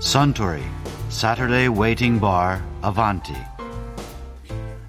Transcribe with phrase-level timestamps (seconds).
[0.00, 0.62] Suntory
[1.10, 3.36] Saturday Waiting Bar Avanti.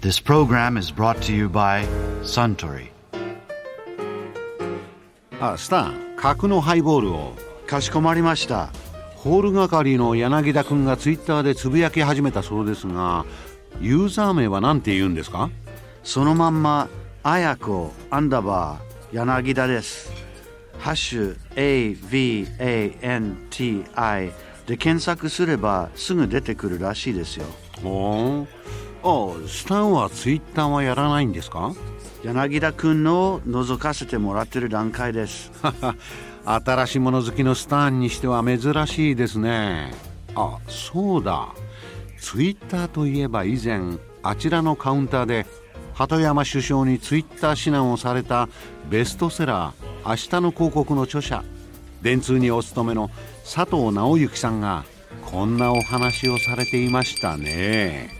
[0.00, 1.86] This program is brought to you by
[2.22, 2.88] Suntory.
[5.40, 7.34] あスタン角のハイボールを
[7.68, 8.70] かしこまりました。
[9.14, 13.24] ホール係の柳田君がツイッターでつぶやき始めたそうですが
[13.80, 15.50] ユーザー名は何て言うんですか？
[16.02, 16.88] そのまんま、
[17.22, 20.10] あやこアンダーバー柳田です。
[20.78, 21.36] ハッシュ
[22.58, 24.32] AVANTI
[24.66, 27.46] で検索すればすぐ出てくるらしいですよ。
[27.82, 31.72] ほーあスタンはツイッターはやらないんですか？
[32.24, 35.52] 柳田くんのを覗かせてもらってる段階です。
[36.44, 39.92] 新しいもの好きのスタンにしては珍しいですね
[40.36, 41.48] あそうだ
[42.20, 43.80] ツイッターといえば以前
[44.22, 45.44] あちらのカウンターで
[45.94, 48.48] 鳩山首相にツイッター指南をされた
[48.88, 51.42] ベストセラー「明日の広告」の著者
[52.06, 53.10] 電通にお勤めの
[53.42, 54.84] 佐藤直之さんが
[55.28, 58.10] こんなお話をされていましたね。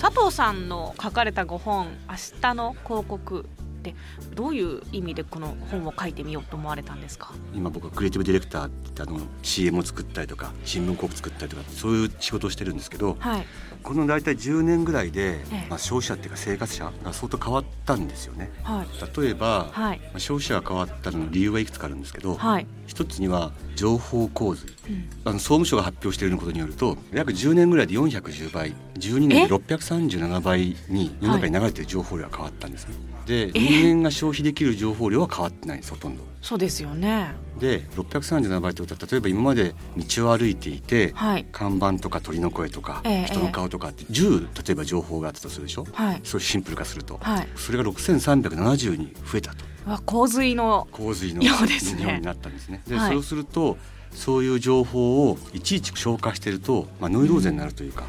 [0.00, 3.44] 佐藤さんの書かれたご本「明日の広告」
[3.90, 3.94] って
[4.34, 7.32] どういう意味でこの本を書いてみようと思われたんですか？
[7.54, 13.46] 今僕はクリエイティブディレクターって言ってあの CM を作ったりとか新聞広告作ったりとかそういう仕事をしてるんですけどはい。
[13.82, 15.66] この大体10年ぐらいで、ええ。
[15.68, 18.52] まあ、消費者っていうか生活者が相当変わったんですよね。
[18.62, 19.20] はい。
[19.20, 19.98] 例えば、はい。
[19.98, 22.66] まあ消費者が変わったのの理由はいくつかあるんですけど、はい。
[22.86, 25.10] 一つには情報洪水うん。
[25.24, 32.94] あの総務省が発表していることによると約10年ぐらいで410倍12年で637倍に世の中に流れている情報量が変わったんですね。
[33.26, 36.22] で人間が消費できる情報量は変わってないんですほとんど。
[36.42, 37.32] そうですよね。
[37.58, 41.46] で637倍ってことは例えば今まで道を歩いていて、はい。
[41.52, 46.20] 看板とか鳥の声とか、ええ人の顔とかって10例えば情報があったとするでしょ、はい。
[46.24, 47.48] それシンプル化すると、はい。
[47.56, 49.64] それが6370に増えたと。
[50.04, 52.18] 洪水の洪水のようですね。
[52.18, 52.82] になったんですね。
[52.86, 53.12] で、はい。
[53.12, 53.78] そうすると
[54.14, 58.04] そういう情報をいちいち消化してると、まあ、ノイローゼになるというか、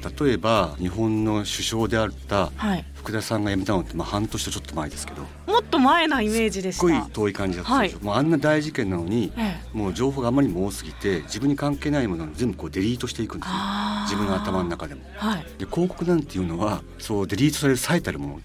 [0.00, 2.84] 例えば日本の首相であったはい。
[2.94, 5.22] 福田さんが辞めたのって、まあ、半年とちょっと前ですけど。
[5.46, 9.76] もっと前なイメージですしっごいた遠い感じだったでしょ、もうあんな大事件なのに、ええ。
[9.76, 13.52] もう情報があまりにも多すぎて自分に関係ないものを全部こうデリートしていくんですよ。
[13.54, 14.10] あー。
[14.10, 15.02] 自分の頭の中でも。
[15.16, 15.44] はい。
[15.58, 18.40] で広告なんていうのはそうデリートされる最たるもの。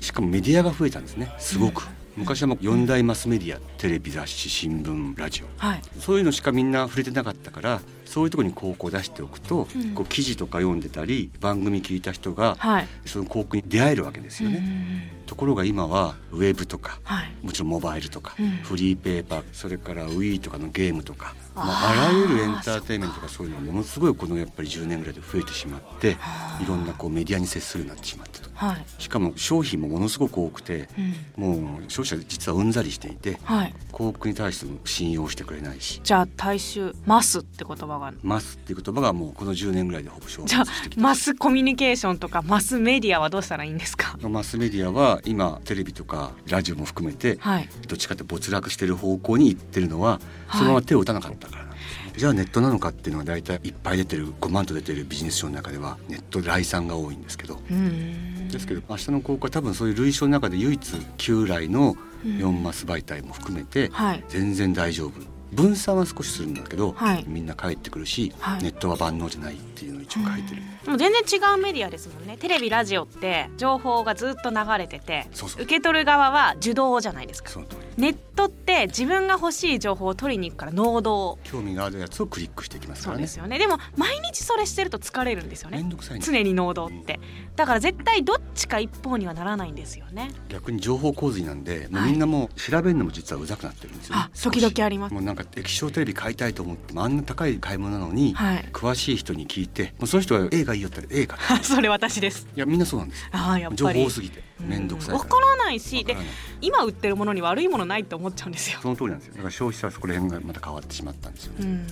[0.00, 1.34] しかもメディアが増えたんですね。
[1.38, 1.86] すごく、
[2.18, 5.46] 昔はもう4大マスメディアテレビ雑誌新聞ラジオ。
[5.56, 5.82] はい。
[6.00, 9.94] そういうのしかみんな触れてなかったからそういうところに広告を出しておくと、うん。
[9.94, 12.88] こう記事とか読んでたり番組聞いた人が、はい。
[13.06, 15.12] その広告に出会えるわけですよね。
[15.26, 17.32] ところが今はウェブとかはい。
[17.42, 18.50] もちろんモバイルとか、うん。
[18.64, 26.16] フリーペーパーそれから Wii とかのゲームとか、まあ、あらゆるエンターテインメントとかそういうのがものすごいこのやっぱり10年ぐらいで増えてしまって
[26.62, 26.66] い。
[26.66, 28.48] ろんなこうメディアに接するようになってしまったと。
[28.54, 28.84] はい。
[28.98, 30.88] しかも商品もものすごく多くて
[31.36, 31.44] うん。
[31.44, 33.74] もう消費者実はうんざりしていてはい。
[33.92, 36.00] 広告に対しても信用してくれないし。
[36.02, 41.02] じゃあ大衆マスって言葉がマスっていう言葉がもうこの10年ぐらいでほぼ消じゃあ滅してきた。
[41.02, 44.16] マスコミュニケーションとかマスメディアはどうしたらいいんですか？
[44.28, 47.68] マスメディアは今テレビとかラジオも含めてはい。
[47.86, 50.58] どっちかって没落してる方向に行ってるのははい。
[50.58, 57.60] そのまま手を打たなかったからなんですじゃあネットなのかっていうのは大体いっぱい出てる5万と出てるビジネス書の中ではネット来産が多いんですけど。
[57.70, 58.48] うん。
[58.48, 64.24] ですけど明日の広告は多分そういう類書の中で唯一旧来の4マス媒体も含めてはい。
[64.28, 65.12] 全然大丈夫。
[65.52, 67.24] 分散は少しするんだけど、はい。
[67.26, 68.62] みんな帰ってくるし、はい。
[68.62, 72.36] ネットは万能じゃないっていうのを一応書いてる、もう全然違うメディアですもんね。
[72.36, 77.50] テレビラジオって情報がずっと流れてて受け取る側は受動じゃないですか。
[77.50, 81.36] その通りネットって自分が欲しい情報を取りに行くから能動。
[81.42, 83.22] 興味があるやつをクリックしていきますからね。
[83.22, 83.58] そうですよね。
[83.58, 85.78] でも毎日それしてると疲れるんですよね。
[85.78, 87.18] めんどくさい常に能動って。
[87.56, 90.30] だから絶対どっちか一方にはならないんですよね。
[90.48, 92.12] 逆に情報洪水なんで、もうはい。
[92.12, 95.14] みんなもう調べるのも実はうざくなってるんですよ、ねあ時々あります。
[95.14, 98.68] もうなんか液晶テレビ買いたいと思ってもあんな高い買い物なのに、はい。
[98.72, 102.46] 詳しい人に聞いてもうその人が A がいいよったら A かあそれ私です。
[102.54, 103.28] いやみんなそうなんですよ。
[103.32, 104.00] ああやっ情ぱり。
[104.02, 106.58] 報多すぎて面倒くさいわからないしでわからない。
[106.60, 108.78] 今売ってるものに悪いものないって思っちゃうんですよ。
[108.80, 109.34] その通りなんですよ。
[109.34, 111.86] だから消費者はそこら辺がまた変わってしまったんですよね、うん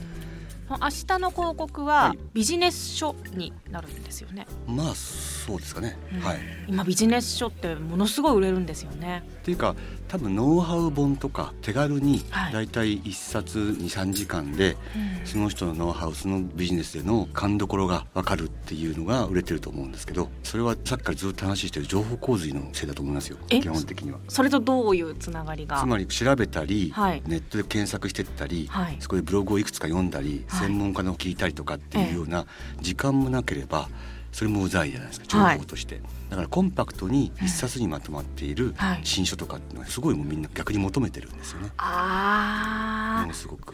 [0.69, 2.19] 明日の広告ははい。
[2.35, 6.21] ビジネス書になるんですよね、まあそうですかね、うん。
[6.21, 6.39] はい。
[6.69, 9.23] 今ビジネス書ってものすごい売れるんですよね。
[9.27, 9.75] っていうか
[10.09, 12.53] 多分ノウハウ本とか手軽にはい。
[12.53, 14.77] だいたい1冊23時間で
[15.25, 23.39] その人のノウハウそのビジネスでの勘どころが分かるっていうのが売れてると思うんですけどそれはさっきからずっと話してる情報洪水のせいだと思いますよ。
[23.51, 23.61] え？
[23.61, 24.19] 基本的には。
[24.29, 25.79] それとどういうつながりが？
[25.79, 27.23] つまり調べたり、はい。
[27.27, 28.97] ネットで検索してったり、はい。
[29.01, 32.47] そこでブログをいくつか読んだり、はい専門家の聞いたりとかっていうような
[32.81, 33.89] 時間もなければ
[34.33, 35.59] それもうざいじゃないですか情はい。
[35.59, 39.01] 報として、だからコンパクトに一冊にまとまっているはい。
[39.03, 43.73] 新書とかっていうのはすごいもうみんな逆に求めてるんですよね、あものすごく。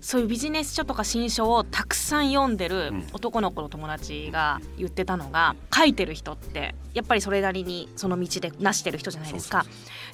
[0.00, 3.06] そういうビジネス書とか新書をたくさん読んでるうん。
[3.12, 9.64] 男の子の友達が言ってたのが書いてる人ってやっぱりそれなりにその道で成してる人じゃないですか。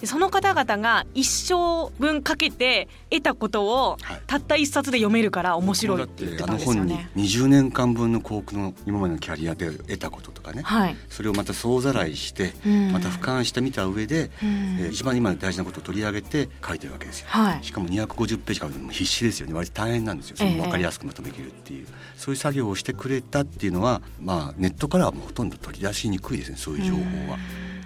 [0.00, 4.22] でその方々が一生分かけて得たことをはい。
[4.26, 7.10] たった一冊で読めるから面白いって言ってたんですよあの本にね。
[7.16, 12.92] 20年間分の幸福の今までのキャリアで得たこととかね、はい、それをまた総ざらいして、うん。
[12.92, 14.76] また俯瞰してみた上で、うん。
[14.80, 17.26] えー一番今大事なことを取り上げて書いてるわけですよ。
[17.28, 17.64] はい。
[17.64, 19.52] しかも250ページから必死ですよね。
[19.52, 20.36] 割と大変なんですよ。
[20.38, 20.60] そのええ。
[20.62, 21.86] 分かりやすくまとめきるっていう、
[22.16, 26.56] そういう作業をしてくれたっていうのは、まあ、ネットからはもうほとんど取り出しにくいですね。
[26.56, 27.00] そういう情報
[27.30, 27.38] は。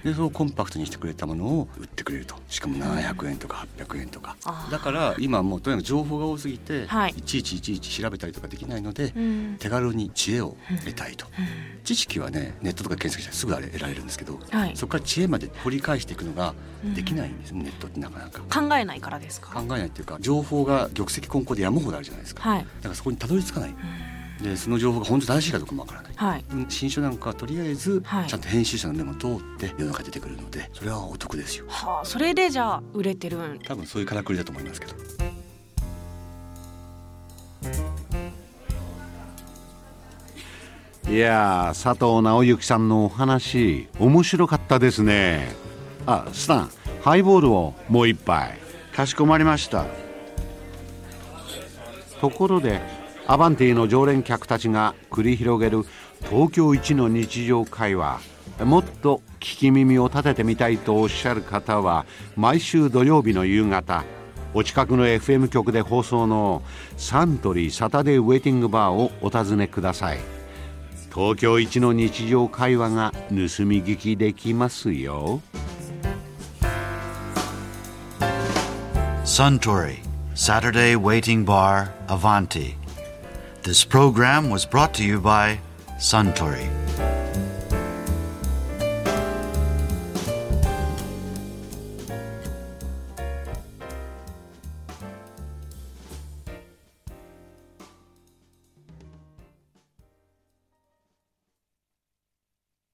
[0.04, 2.34] でそれをコンパクトにしてくれたものを売ってくれると。
[2.48, 4.36] しかも700円とか800円とか。
[4.70, 7.14] だから今もうとにかく情報が多すぎて、はい。
[7.16, 9.56] い、ちいちいちいち調べたりとかできないので、うん。
[9.58, 11.26] 手軽に知恵を得たいと、
[11.84, 14.76] 知識はねネットとか検索したらすぐあれ得られるんですけど、はい。
[14.76, 16.54] そこから知恵まで掘り返していくのが
[16.94, 18.40] できないんです、ネットってなかなか。
[18.40, 19.50] 考えないからですか？
[19.52, 22.58] 考えないっていうか情報が玉石混交で山ほどあるじゃないですか、はい。
[22.58, 23.74] だからそこにたどり着かない、
[24.42, 26.44] でその情報が本当正しいかどうかもわからない、はい。
[26.52, 28.28] うん新書なんかはとりあえずはい。
[28.28, 31.66] ちゃんと編集者の目も通って世の中に出てくるのでそれはお得ですよ。
[31.68, 33.58] はあそれでじゃあ売れてるん。
[33.58, 34.94] 多分そういうからくりだと思いますけど。
[41.08, 45.54] いやー佐藤直之さんのお話面白かったですね。
[46.06, 46.70] あスタン
[47.02, 48.58] ハイボールをもう一杯。
[48.94, 49.86] かしこまりました。
[52.20, 52.80] ところで
[53.30, 55.84] アバンティの常連客たちが繰り広げる
[56.28, 58.18] 東京一の日常会話。
[58.64, 64.04] もっと聞き耳を立ててみたいとおっしゃる方は毎週土曜日の夕方
[64.52, 66.64] お近くの FM 局で放送の
[66.96, 70.18] サントリーサタデーウェイティングバーをお尋ねください。
[71.14, 75.40] 東京一の日常会話が盗み聞きできますよ。
[79.24, 80.00] Suntory,
[80.34, 82.79] Saturday Waiting Bar, Avanti.
[83.62, 85.60] This program was brought to you by
[85.98, 86.79] Suntory.